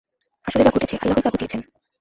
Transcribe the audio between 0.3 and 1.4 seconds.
আসলে যা ঘটেছে আল্লাহই তা